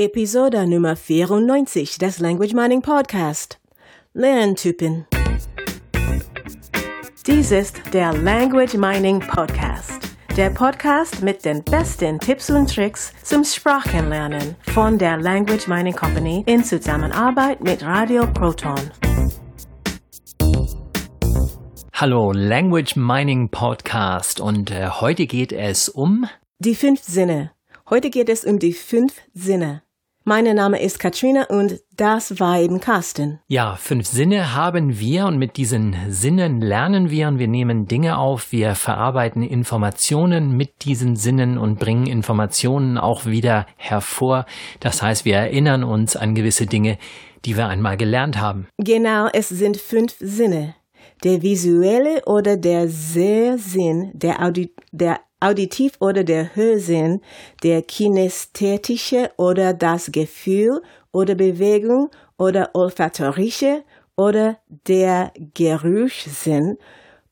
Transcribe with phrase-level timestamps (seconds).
[0.00, 3.60] Episode Nummer 94 des Language Mining Podcast.
[4.14, 5.04] Lerntypen.
[7.26, 10.00] Dies ist der Language Mining Podcast.
[10.38, 16.44] Der Podcast mit den besten Tipps und Tricks zum Sprachenlernen von der Language Mining Company
[16.46, 18.80] in Zusammenarbeit mit Radio Proton.
[21.92, 26.26] Hallo, Language Mining Podcast und äh, heute geht es um
[26.58, 27.50] Die fünf Sinne.
[27.90, 29.82] Heute geht es um die fünf Sinne.
[30.24, 33.40] Mein Name ist Katrina und das war eben Carsten.
[33.48, 38.18] Ja, fünf Sinne haben wir und mit diesen Sinnen lernen wir und wir nehmen Dinge
[38.18, 44.44] auf, wir verarbeiten Informationen mit diesen Sinnen und bringen Informationen auch wieder hervor.
[44.80, 46.98] Das heißt, wir erinnern uns an gewisse Dinge,
[47.46, 48.68] die wir einmal gelernt haben.
[48.76, 50.74] Genau, es sind fünf Sinne.
[51.24, 57.20] Der visuelle oder der Sehsinn, der, Audi der Auditiv- oder der Hörsinn,
[57.62, 63.84] der kinästhetische oder das Gefühl oder Bewegung oder olfatorische
[64.16, 66.76] oder der Geruchssinn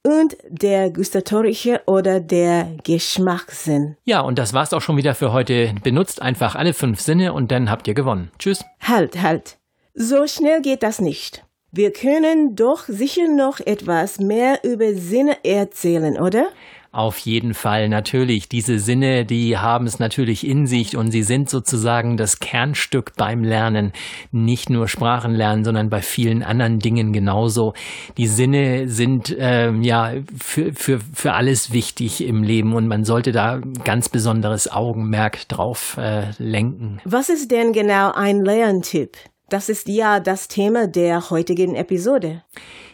[0.02, 3.96] und der gustatorische oder der Geschmackssinn.
[4.04, 5.74] Ja, und das war's auch schon wieder für heute.
[5.82, 8.30] Benutzt einfach alle fünf Sinne und dann habt ihr gewonnen.
[8.38, 8.64] Tschüss.
[8.80, 9.58] Halt, halt.
[9.92, 11.44] So schnell geht das nicht.
[11.70, 16.47] Wir können doch sicher noch etwas mehr über Sinne erzählen, oder?
[16.92, 18.48] Auf jeden Fall, natürlich.
[18.48, 23.44] Diese Sinne, die haben es natürlich in sich und sie sind sozusagen das Kernstück beim
[23.44, 23.92] Lernen.
[24.33, 27.75] Nicht nur Sprachenlernen, sondern bei vielen anderen Dingen genauso.
[28.16, 33.32] Die Sinne sind ähm, ja für, für, für alles wichtig im Leben und man sollte
[33.32, 37.03] da ganz besonderes Augenmerk drauf äh, lenken.
[37.05, 39.19] Was ist denn genau ein Lerntipp?
[39.48, 42.42] Das ist ja das Thema der heutigen Episode.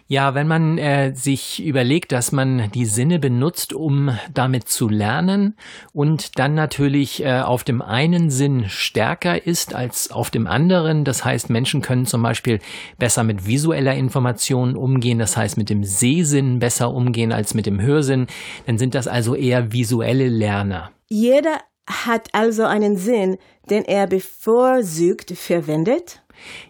[0.06, 5.56] Ja, wenn man äh, sich überlegt, dass man die Sinne benutzt, um damit zu lernen
[5.92, 11.24] und dann natürlich äh, auf dem einen Sinn stärker ist als auf dem anderen, das
[11.24, 12.60] heißt, Menschen können zum Beispiel
[12.98, 17.80] besser mit visueller Information umgehen, das heißt mit dem Sehsinn besser umgehen als mit dem
[17.80, 18.26] Hörsinn,
[18.66, 20.90] dann sind das also eher visuelle Lerner.
[21.08, 23.38] Jeder hat also einen Sinn,
[23.70, 26.22] den er bevorzugt verwendet?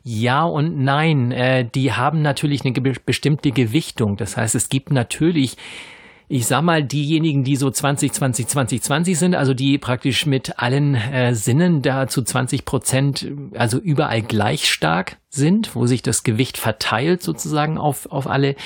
[0.03, 1.33] Ja und nein.
[1.33, 4.17] Äh, die haben natürlich eine bestimmte Gewichtung.
[4.17, 5.57] Das heißt, es gibt natürlich
[6.27, 10.59] ich sag mal, diejenigen, die so 20, 20, 20, 20 sind, also die praktisch mit
[10.59, 16.23] allen äh, Sinnen da zu 20 Prozent, also überall gleich stark sind, wo sich das
[16.23, 18.57] Gewicht verteilt sozusagen auf, auf alle.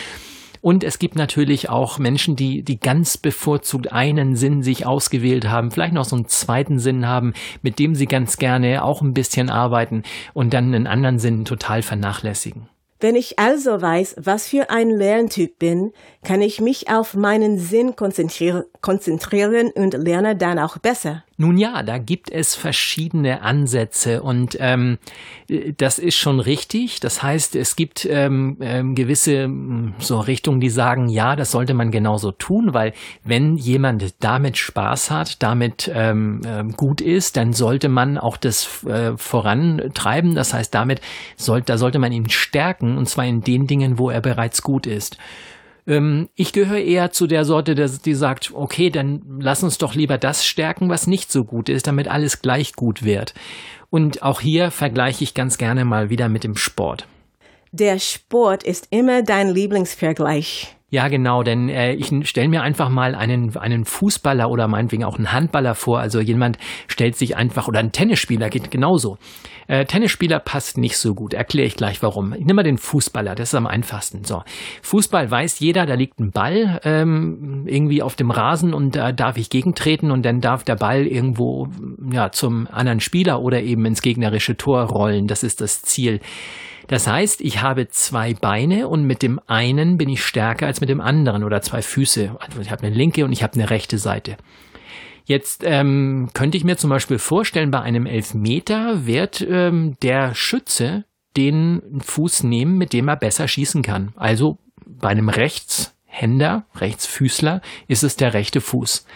[0.61, 5.71] Und es gibt natürlich auch Menschen, die, die ganz bevorzugt einen Sinn sich ausgewählt haben,
[5.71, 9.51] vielleicht noch so einen zweiten Sinn haben, mit dem sie ganz gerne auch ein bisschen
[9.51, 10.03] arbeiten
[10.35, 12.69] und dann einen anderen Sinn total vernachlässigen.
[13.01, 15.93] Wenn ich also weiß, was für ein Lerntyp bin,
[16.25, 21.23] kann ich mich auf meinen Sinn konzentrieren, konzentrieren und lerne dann auch besser.
[21.41, 24.99] Nun ja, da gibt es verschiedene Ansätze und ähm,
[25.77, 26.99] das ist schon richtig.
[26.99, 31.75] Das heißt, es gibt ähm, ähm, gewisse hm, so Richtungen, die sagen, ja, das sollte
[31.75, 37.53] man genauso tun, weil wenn jemand damit Spaß hat, damit ähm, ähm, gut ist, dann
[37.53, 40.35] sollte man auch das äh, vorantreiben.
[40.35, 41.01] Das heißt, damit
[41.37, 44.89] sollte, da sollte man ihn stärken und zwar in den Dingen, wo er bereits gut
[44.89, 45.17] ist.
[45.89, 50.19] Ähm, ich gehöre eher zu der Sorte, die sagt, okay, dann lass uns doch lieber
[50.19, 53.35] das stärken, was nicht so gut ist, damit alles gleich gut wird.
[53.91, 57.09] Und auch hier vergleiche ich ganz gerne mal wieder mit dem Sport.
[57.73, 60.78] Der Sport ist immer dein Lieblingsvergleich.
[60.91, 65.19] Ja, genau, denn äh, ich stelle mir einfach mal einen, einen Fußballer oder meinetwegen auch
[65.19, 66.01] einen Handballer vor.
[66.01, 66.57] Also jemand
[66.87, 69.19] stellt sich einfach, oder ein Tennisspieler geht genauso.
[69.67, 71.35] Äh, Tennisspieler passt nicht so gut.
[71.35, 72.33] Erkläre ich gleich warum.
[72.33, 74.25] Ich nehme mal den Fußballer, das ist am einfachsten.
[74.25, 74.43] So,
[74.81, 79.37] Fußball weiß jeder, da liegt ein Ball ähm, irgendwie auf dem Rasen und da darf
[79.37, 81.69] ich gegentreten und dann darf der Ball irgendwo
[82.11, 85.27] ja zum anderen Spieler oder eben ins gegnerische Tor rollen.
[85.27, 86.21] Das ist das Ziel.
[86.89, 90.89] Das heißt, ich habe zwei Beine und mit dem einen bin ich stärker als mit
[90.89, 92.35] dem anderen oder zwei Füße.
[92.41, 94.39] Also ich habe eine linke und ich habe eine rechte Seite.
[95.27, 101.05] Jetzt ähm, könnte ich mir zum Beispiel vorstellen, bei einem Elfmeter wird ähm, der Schütze
[101.37, 104.15] den Fuß nehmen, mit dem er besser schießen kann.
[104.17, 104.57] Also
[104.87, 109.07] bei einem Rechtshänder, Rechtsfüßler, ist es der rechte Fuß.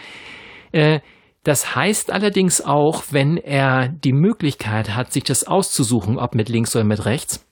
[0.71, 0.99] Äh,
[1.43, 6.75] das heißt allerdings auch, wenn er die Möglichkeit hat, sich das auszusuchen, ob mit links
[6.75, 7.43] oder mit rechts,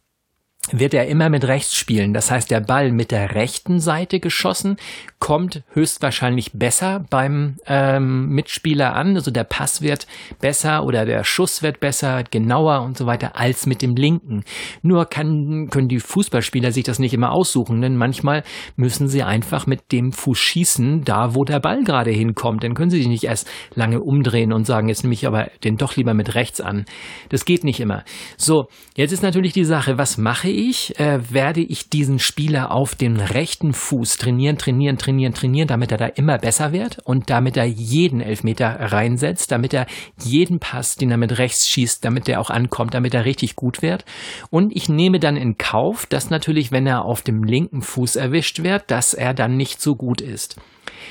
[0.72, 2.14] wird er immer mit rechts spielen.
[2.14, 4.78] Das heißt, der Ball mit der rechten Seite geschossen
[5.22, 9.16] kommt höchstwahrscheinlich besser beim ähm, Mitspieler an.
[9.16, 10.08] Also der Pass wird
[10.42, 14.44] besser oder der Schuss wird besser, genauer und so weiter als mit dem linken.
[14.82, 18.44] Nur kann, können die Fußballspieler sich das nicht immer aussuchen, denn manchmal
[18.76, 22.64] müssen sie einfach mit dem Fuß schießen, da wo der Ball gerade hinkommt.
[22.64, 25.78] Dann können sie sich nicht erst lange umdrehen und sagen, jetzt nehme ich aber den
[25.78, 26.86] doch lieber mit rechts an.
[27.30, 28.04] Das geht nicht immer.
[28.38, 31.00] So, jetzt ist natürlich die Sache, was mache ich?
[31.00, 35.11] Äh, werde ich diesen Spieler auf den rechten Fuß trainieren, trainieren, trainieren?
[35.12, 39.74] Trainieren, trainieren, damit er da immer besser wird und damit er jeden Elfmeter reinsetzt, damit
[39.74, 39.86] er
[40.24, 43.82] jeden Pass, den er mit rechts schießt, damit er auch ankommt, damit er richtig gut
[43.82, 44.06] wird.
[44.50, 48.64] Und ich nehme dann in Kauf, dass natürlich, wenn er auf dem linken Fuß erwischt
[48.64, 50.56] wird, dass er dann nicht so gut ist.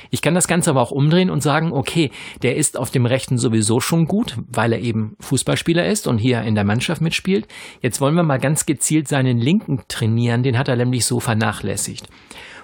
[0.09, 2.11] Ich kann das Ganze aber auch umdrehen und sagen, okay,
[2.41, 6.41] der ist auf dem rechten sowieso schon gut, weil er eben Fußballspieler ist und hier
[6.41, 7.47] in der Mannschaft mitspielt.
[7.81, 12.07] Jetzt wollen wir mal ganz gezielt seinen linken trainieren, den hat er nämlich so vernachlässigt.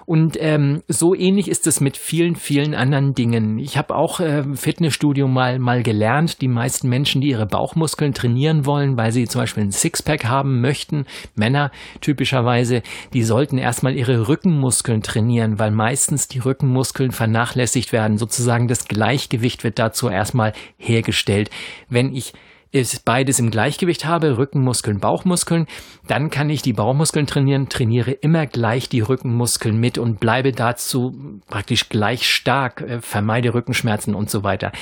[0.08, 3.58] Und ähm, so ähnlich ist es mit vielen, vielen anderen Dingen.
[3.58, 6.40] Ich habe auch äh, Fitnessstudio mal, mal gelernt.
[6.40, 10.62] Die meisten Menschen, die ihre Bauchmuskeln trainieren wollen, weil sie zum Beispiel ein Sixpack haben
[10.62, 11.70] möchten, Männer
[12.00, 12.80] typischerweise,
[13.12, 18.16] die sollten erstmal ihre Rückenmuskeln trainieren, weil meistens die Rückenmuskeln vernachlässigt werden.
[18.16, 21.50] Sozusagen das Gleichgewicht wird dazu erstmal hergestellt.
[21.90, 22.32] Wenn ich
[22.70, 25.66] ist beides im Gleichgewicht habe, Rückenmuskeln, Bauchmuskeln,
[26.06, 31.40] dann kann ich die Bauchmuskeln trainieren, trainiere immer gleich die Rückenmuskeln mit und bleibe dazu
[31.48, 34.72] praktisch gleich stark, äh, vermeide Rückenschmerzen und so weiter.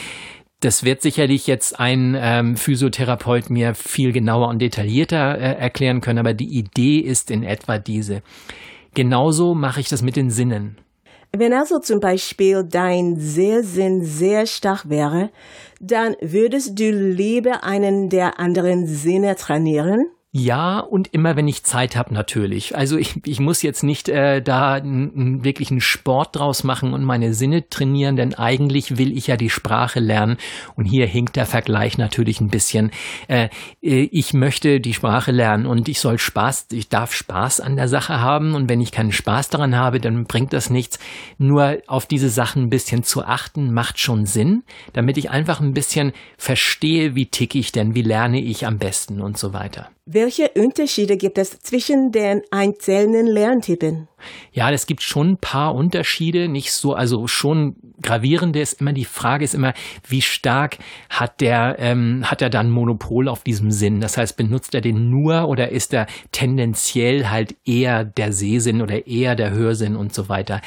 [0.61, 6.19] Das wird sicherlich jetzt ein ähm, Physiotherapeut mir viel genauer und detaillierter äh, erklären können,
[6.19, 8.23] aber die Idee ist in etwa diese.
[8.95, 10.79] Genauso mache ich das mit den Sinnen.
[11.33, 15.31] Wenn also zum Beispiel dein Sehsinn sehr stark wäre,
[15.81, 20.07] dann würdest du lieber einen der anderen Sinne trainieren?
[20.39, 22.77] Ja, und immer wenn ich Zeit habe, natürlich.
[22.77, 27.33] Also ich, ich muss jetzt nicht äh, da einen wirklichen Sport draus machen und meine
[27.33, 30.37] Sinne trainieren, denn eigentlich will ich ja die Sprache lernen.
[30.75, 32.91] Und hier hinkt der Vergleich natürlich ein bisschen.
[33.29, 33.49] Äh,
[33.81, 37.89] äh, ich möchte die Sprache lernen und ich soll Spaß, ich darf Spaß an der
[37.89, 38.55] Sache haben.
[38.55, 40.99] Und wenn ich keinen Spaß daran habe, dann bringt das nichts.
[41.39, 45.73] Nur auf diese Sachen ein bisschen zu achten, macht schon Sinn, damit ich einfach ein
[45.73, 49.89] bisschen verstehe, wie ticke ich denn, wie lerne ich am besten und so weiter.
[50.09, 54.07] Welche Unterschiede gibt es zwischen den einzelnen Lerntypen?
[54.53, 59.05] Ja, es gibt schon ein paar Unterschiede, nicht so, also schon gravierende ist immer die
[59.05, 59.75] Frage ist immer,
[60.09, 60.79] wie stark
[61.11, 64.01] hat der, ähm, hat er dann Monopol auf diesem Sinn?
[64.01, 69.07] Das heißt, benutzt er den nur oder ist er tendenziell halt eher der Sehsinn oder
[69.07, 70.61] eher der Hörsinn und so weiter?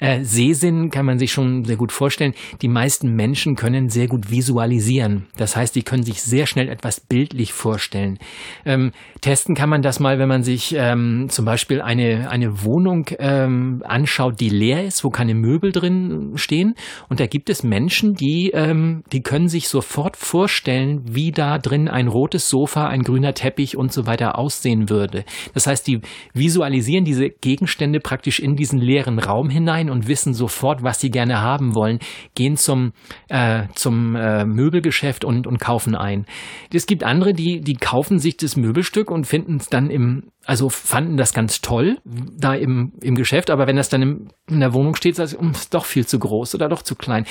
[0.00, 2.34] Äh, Sehsinn kann man sich schon sehr gut vorstellen.
[2.60, 5.26] Die meisten Menschen können sehr gut visualisieren.
[5.36, 8.18] Das heißt, die können sich sehr schnell etwas bildlich vorstellen.
[8.64, 13.01] Ähm, testen kann man das mal, wenn man sich ähm, zum Beispiel eine, eine Wohnung
[13.02, 16.74] Wohnung ähm, anschaut, die leer ist, wo keine Möbel drin stehen.
[17.08, 21.88] Und da gibt es Menschen, die, ähm, die können sich sofort vorstellen, wie da drin
[21.88, 25.24] ein rotes Sofa, ein grüner Teppich und so weiter aussehen würde.
[25.54, 26.00] Das heißt, die
[26.34, 31.40] visualisieren diese Gegenstände praktisch in diesen leeren Raum hinein und wissen sofort, was sie gerne
[31.40, 31.98] haben wollen,
[32.34, 32.92] gehen zum,
[33.28, 36.26] äh, zum äh, Möbelgeschäft und, und kaufen ein.
[36.72, 40.68] Es gibt andere, die, die kaufen sich das Möbelstück und finden es dann im, also
[40.68, 44.72] fanden das ganz toll da im, im Geschäft, aber wenn das dann im, in der
[44.72, 47.26] Wohnung steht, sagt um, ist doch viel zu groß oder doch zu klein.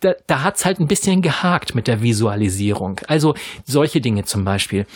[0.00, 3.00] Da, da hat's halt ein bisschen gehakt mit der Visualisierung.
[3.06, 3.34] Also
[3.64, 4.86] solche Dinge zum Beispiel.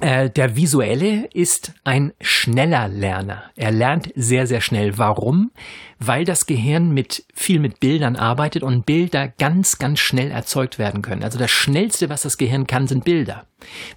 [0.00, 3.44] Äh, der Visuelle ist ein schneller Lerner.
[3.56, 4.98] Er lernt sehr, sehr schnell.
[4.98, 5.52] Warum?
[5.98, 11.02] Weil das Gehirn mit viel mit Bildern arbeitet und Bilder ganz, ganz schnell erzeugt werden
[11.02, 11.22] können.
[11.22, 13.46] Also das Schnellste, was das Gehirn kann, sind Bilder.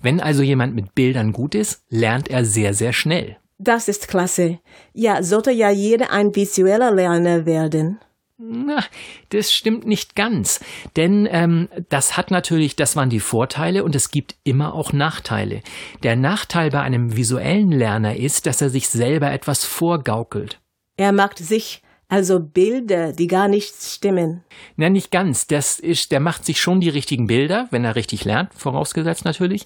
[0.01, 3.37] Wenn also jemand mit Bildern gut ist, lernt er sehr, sehr schnell.
[3.59, 4.59] Das ist klasse.
[4.93, 7.99] Ja, sollte ja jeder ein visueller Lerner werden.
[8.39, 8.83] Na,
[9.29, 10.59] das stimmt nicht ganz.
[10.95, 15.61] Denn ähm, das hat natürlich, das waren die Vorteile und es gibt immer auch Nachteile.
[16.03, 20.59] Der Nachteil bei einem visuellen Lerner ist, dass er sich selber etwas vorgaukelt.
[20.97, 24.43] Er macht sich also Bilder, die gar nicht stimmen.
[24.75, 25.47] Na, nicht ganz.
[25.47, 29.63] Das ist, der macht sich schon die richtigen Bilder, wenn er richtig lernt, vorausgesetzt natürlich.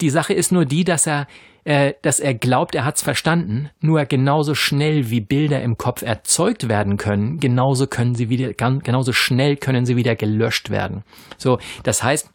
[0.00, 1.26] Die Sache ist nur die, dass er
[1.64, 6.68] äh, dass er glaubt, er hat's verstanden, nur genauso schnell wie Bilder im Kopf erzeugt
[6.68, 11.04] werden können, genauso können sie wieder, genauso schnell können sie wieder gelöscht werden.
[11.36, 12.30] So, das heißt,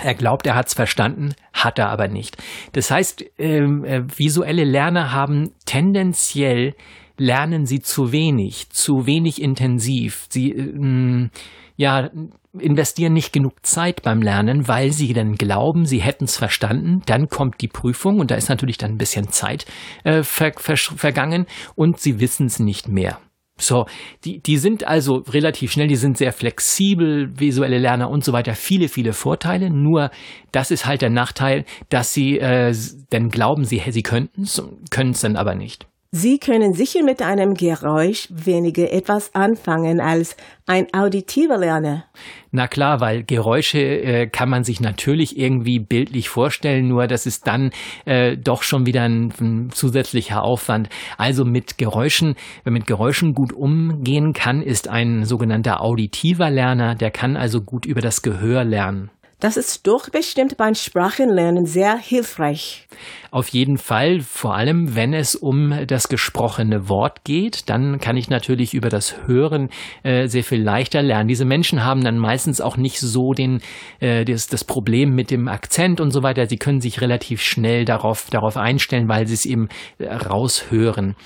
[0.00, 2.36] er glaubt, er hat's verstanden, hat er aber nicht.
[2.72, 6.74] Das heißt, ähm, äh, visuelle Lerner haben tendenziell
[7.16, 10.26] lernen sie zu wenig, zu wenig intensiv.
[10.30, 11.30] Sie äh,
[11.76, 12.10] ja
[12.58, 17.02] investieren nicht genug Zeit beim Lernen, weil sie dann glauben, sie hätten es verstanden.
[17.06, 19.66] Dann kommt die Prüfung und da ist natürlich dann ein bisschen Zeit
[20.04, 23.18] äh, ver ver vergangen und sie wissen es nicht mehr.
[23.56, 23.86] So,
[24.24, 28.54] die, die sind also relativ schnell, die sind sehr flexibel, visuelle Lerner und so weiter,
[28.54, 29.70] viele, viele Vorteile.
[29.70, 30.10] Nur
[30.50, 32.74] das ist halt der Nachteil, dass sie äh,
[33.10, 35.86] dann glauben, sie, sie könnten es, können es dann aber nicht.
[36.16, 42.04] Sie können sicher mit einem Geräusch weniger etwas anfangen als ein auditiver Lerner.
[42.52, 47.48] Na klar, weil Geräusche äh, kann man sich natürlich irgendwie bildlich vorstellen, nur das ist
[47.48, 47.72] dann
[48.04, 50.88] äh, doch schon wieder ein, ein, zusätzlicher Aufwand.
[51.18, 57.10] Also mit Geräuschen, wer mit Geräuschen gut umgehen kann, ist ein sogenannter auditiver Lerner, der
[57.10, 59.10] kann also gut über das Gehör lernen.
[59.44, 62.88] Das ist doch bestimmt beim Sprachenlernen sehr hilfreich.
[63.30, 68.30] Auf jeden Fall, vor allem wenn es um das gesprochene Wort geht, dann kann ich
[68.30, 69.68] natürlich über das Hören
[70.02, 71.28] äh, sehr viel leichter lernen.
[71.28, 73.60] Diese Menschen haben dann meistens auch nicht so den,
[74.00, 76.46] äh, das, das Problem mit dem Akzent und so weiter.
[76.46, 81.16] Sie können sich relativ schnell darauf, darauf einstellen, weil sie es eben äh, raushören.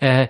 [0.00, 0.26] Äh,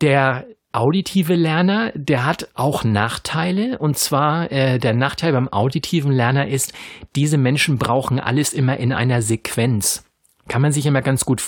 [0.00, 3.78] der auditive Lerner, der hat auch Nachteile.
[3.78, 6.72] Und zwar äh, der Nachteil beim auditiven Lerner ist,
[7.16, 10.04] diese Menschen brauchen alles immer in einer Sequenz.
[10.48, 11.42] Kann man sich immer ganz gut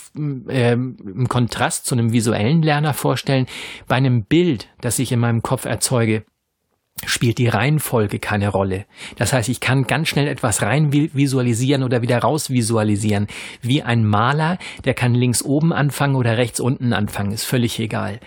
[0.49, 3.47] äh, im Kontrast zu einem visuellen Lerner vorstellen.
[3.89, 6.25] Bei einem Bild, das ich in meinem Kopf erzeuge,
[7.05, 8.87] spielt die Reihenfolge keine Rolle.
[9.17, 13.27] Das heißt, ich kann ganz schnell etwas rein visualisieren oder wieder raus visualisieren.
[13.61, 18.21] Wie ein Maler, der kann links oben anfangen oder rechts unten anfangen, ist völlig egal.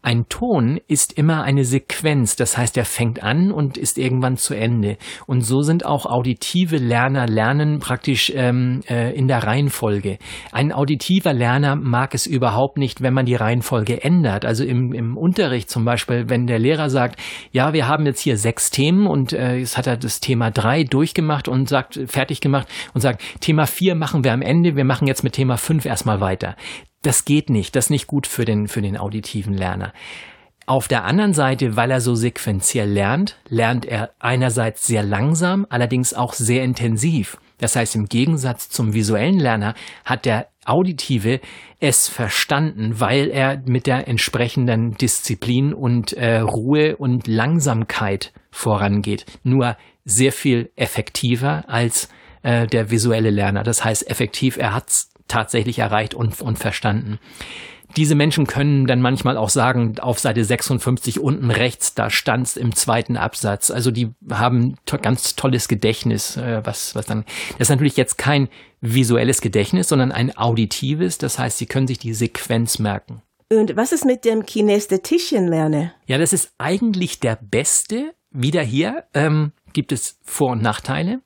[0.00, 4.54] Ein Ton ist immer eine Sequenz, das heißt, er fängt an und ist irgendwann zu
[4.54, 4.96] Ende.
[5.26, 10.18] Und so sind auch auditive Lerner lernen praktisch ähm, äh, in der Reihenfolge.
[10.52, 14.44] Ein auditiver Lerner mag es überhaupt nicht, wenn man die Reihenfolge ändert.
[14.44, 17.18] Also im, im Unterricht zum Beispiel, wenn der Lehrer sagt,
[17.50, 20.84] ja, wir haben jetzt hier sechs Themen und äh, jetzt hat er das Thema drei
[20.84, 25.08] durchgemacht und sagt, fertig gemacht und sagt, Thema vier machen wir am Ende, wir machen
[25.08, 26.54] jetzt mit Thema fünf erstmal weiter.
[27.02, 27.76] Das geht nicht.
[27.76, 29.92] Das ist nicht gut für den, für den auditiven Lerner.
[30.66, 36.12] Auf der anderen Seite, weil er so sequenziell lernt, lernt er einerseits sehr langsam, allerdings
[36.12, 37.38] auch sehr intensiv.
[37.56, 39.74] Das heißt, im Gegensatz zum visuellen Lerner
[40.04, 41.40] hat der Auditive
[41.80, 49.24] es verstanden, weil er mit der entsprechenden Disziplin und äh, Ruhe und Langsamkeit vorangeht.
[49.42, 52.10] Nur sehr viel effektiver als
[52.42, 53.62] äh, der visuelle Lerner.
[53.62, 57.18] Das heißt, effektiv, er hat's tatsächlich erreicht und, und verstanden.
[57.96, 62.74] Diese Menschen können dann manchmal auch sagen, auf Seite 56 unten rechts, da stand's im
[62.74, 63.70] zweiten Absatz.
[63.70, 68.18] Also die haben to ganz tolles Gedächtnis, äh, was, was dann, das ist natürlich jetzt
[68.18, 68.48] kein
[68.80, 71.16] visuelles Gedächtnis, sondern ein auditives.
[71.16, 73.22] Das heißt, sie können sich die Sequenz merken.
[73.50, 75.90] Und was ist mit dem kinästhetischen Lernen?
[76.06, 78.14] Ja, das ist eigentlich der beste.
[78.30, 81.22] Wieder hier ähm, gibt es Vor- und Nachteile.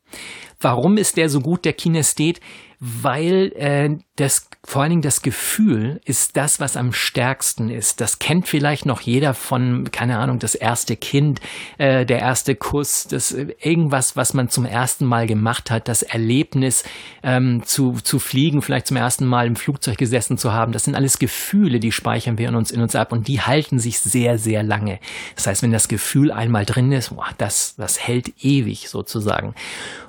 [0.60, 2.40] Warum ist der so gut, der Kinesthet?
[2.84, 8.00] Weil äh, das vor allen Dingen das Gefühl ist das, was am stärksten ist.
[8.00, 11.40] Das kennt vielleicht noch jeder von, keine Ahnung, das erste Kind,
[11.78, 16.02] äh, der erste Kuss, das äh, irgendwas, was man zum ersten Mal gemacht hat, das
[16.02, 16.82] Erlebnis
[17.22, 20.72] ähm, zu, zu fliegen, vielleicht zum ersten Mal im Flugzeug gesessen zu haben.
[20.72, 23.78] Das sind alles Gefühle, die speichern wir in uns in uns ab und die halten
[23.78, 24.98] sich sehr, sehr lange.
[25.36, 29.54] Das heißt, wenn das Gefühl einmal drin ist, boah, das, das hält ewig sozusagen.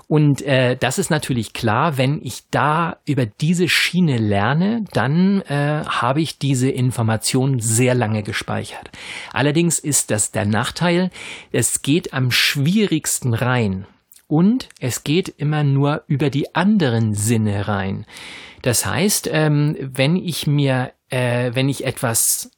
[0.07, 5.83] Und äh, das ist natürlich klar, wenn ich da über diese Schiene lerne, dann äh,
[5.85, 8.91] habe ich diese Information sehr lange gespeichert.
[9.31, 11.09] Allerdings ist das der Nachteil,
[11.51, 13.85] es geht am schwierigsten rein.
[14.27, 18.05] Und es geht immer nur über die anderen Sinne rein.
[18.63, 22.49] Das heißt, ähm, wenn ich mir, äh, wenn ich etwas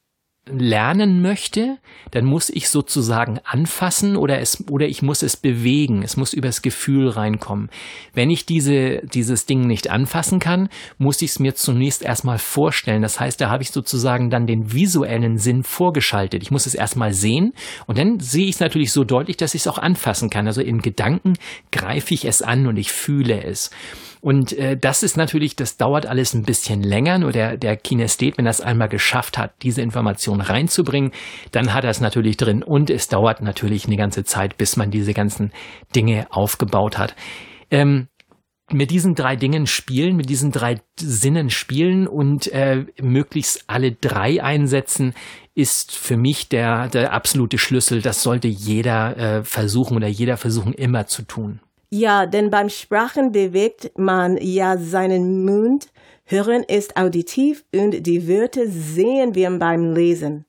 [0.47, 1.79] lernen möchte,
[2.11, 6.03] dann muss ich sozusagen anfassen oder es, oder ich muss es bewegen.
[6.03, 7.69] Es muss übers Gefühl reinkommen.
[8.13, 13.01] Wenn ich diese, dieses Ding nicht anfassen kann, muss ich es mir zunächst erstmal vorstellen.
[13.01, 16.43] Das heißt, da habe ich sozusagen dann den visuellen Sinn vorgeschaltet.
[16.43, 17.53] Ich muss es erstmal sehen
[17.87, 20.45] und dann sehe ich es natürlich so deutlich, dass ich es auch anfassen kann.
[20.45, 21.33] Also in Gedanken
[21.71, 23.71] greife ich es an und ich fühle es.
[24.25, 27.19] Und äh, das ist natürlich, das dauert alles ein bisschen länger.
[27.19, 31.11] Nur der, der Kinesthet, wenn er es einmal geschafft hat, diese Information reinzubringen,
[31.51, 32.63] dann hat er es natürlich drin.
[32.63, 35.51] Und es dauert natürlich eine ganze Zeit, bis man diese ganzen
[35.95, 37.15] Dinge aufgebaut hat.
[37.69, 38.07] Ähm,
[38.71, 44.41] mit diesen drei Dingen spielen, mit diesen drei Sinnen spielen und äh, möglichst alle drei
[44.41, 45.13] einsetzen,
[45.53, 48.01] ist für mich der, der absolute Schlüssel.
[48.01, 51.59] Das sollte jeder äh, versuchen oder jeder versuchen immer zu tun.
[51.89, 55.87] Ja, denn beim Sprachen bewegt man ja seinen Mund.
[56.25, 60.45] Hören ist auditiv und die Wörter sehen wir beim Lesen.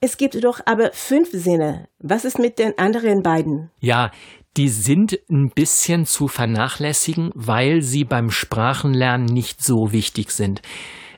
[0.00, 1.88] Es gibt doch aber fünf Sinne.
[1.98, 3.70] Was ist mit den anderen beiden?
[3.80, 4.10] Ja,
[4.56, 10.62] die sind ein bisschen zu vernachlässigen, weil sie beim Sprachenlernen nicht so wichtig sind.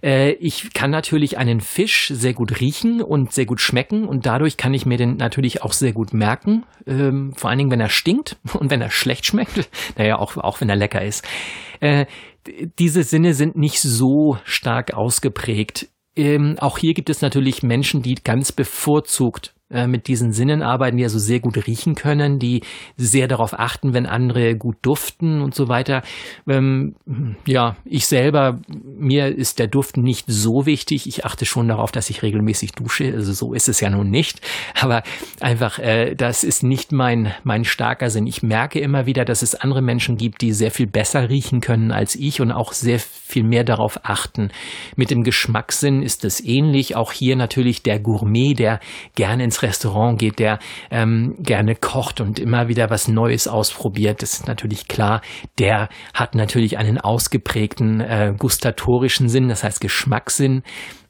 [0.02, 4.56] Äh, ich kann natürlich einen Fisch sehr gut riechen und sehr gut schmecken und dadurch
[4.56, 6.64] kann ich mir den natürlich auch sehr gut merken.
[6.86, 9.68] Ähm, vor allen Dingen, wenn er stinkt und wenn er schlecht schmeckt.
[9.96, 11.26] Naja, auch, auch wenn er lecker ist.
[11.80, 12.06] Äh,
[12.78, 15.88] diese Sinne sind nicht so stark ausgeprägt.
[16.16, 20.96] Ähm, auch hier gibt es natürlich Menschen, die ganz bevorzugt äh, mit diesen Sinnen arbeiten,
[20.96, 22.62] die also sehr gut riechen können, die
[22.96, 26.02] sehr darauf achten, wenn andere gut duften und so weiter.
[26.48, 26.94] Ähm,
[27.46, 31.06] ja, ich selber, mir ist der Duft nicht so wichtig.
[31.06, 33.12] Ich achte schon darauf, dass ich regelmäßig dusche.
[33.14, 34.40] Also so ist es ja nun nicht.
[34.78, 35.02] Aber
[35.40, 38.26] einfach, äh, das ist nicht mein, mein starker Sinn.
[38.26, 41.92] Ich merke immer wieder, dass es andere Menschen gibt, die sehr viel besser riechen können
[41.92, 44.50] als ich und auch sehr viel mehr darauf achten.
[44.96, 46.96] Mit dem Geschmackssinn ist es ähnlich.
[46.96, 48.80] Auch hier natürlich der Gourmet, der
[49.14, 50.58] gerne ins Restaurant geht, der
[50.90, 55.22] ähm, gerne kocht und immer wieder was Neues ausprobiert, das ist natürlich klar,
[55.58, 60.62] der hat natürlich einen ausgeprägten äh, gustatorischen Sinn, das heißt Geschmackssinn.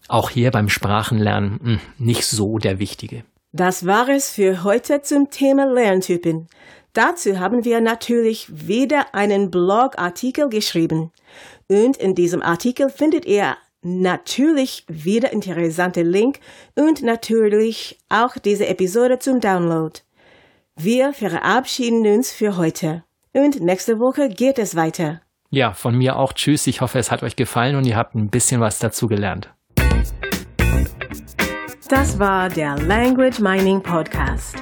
[0.09, 3.25] Auch hier beim Sprachenlernen mh, hm, nicht so der wichtige.
[3.53, 6.49] Das war es für heute zum Thema Lerntypen.
[6.95, 11.11] Dazu haben wir natürlich wieder einen Blogartikel geschrieben.
[11.69, 16.39] Und in diesem Artikel findet ihr natürlich wieder interessante Link
[16.75, 20.01] und natürlich auch diese Episode zum Download.
[20.77, 25.21] Wir verabschieden uns für heute und nächste Woche geht es weiter.
[25.51, 26.67] Ja, von mir auch Tschüss.
[26.67, 29.51] Ich hoffe, es hat euch gefallen und ihr habt ein bisschen was dazu gelernt.
[31.91, 34.62] Das war der Language Mining Podcast.